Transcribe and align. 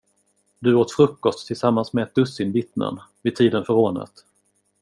Du 0.59 0.75
åt 0.75 0.91
frukost 0.95 1.47
tillsammans 1.47 1.93
med 1.93 2.03
ett 2.03 2.15
dussin 2.15 2.51
vittnen, 2.51 2.99
vid 3.21 3.35
tiden 3.35 3.65
för 3.65 3.73
rånet. 3.73 4.25